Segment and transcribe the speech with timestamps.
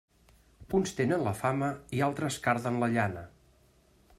[0.77, 1.69] Uns tenen la fama
[1.99, 3.25] i altres carden la llana.